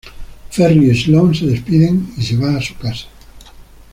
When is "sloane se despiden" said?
1.03-2.11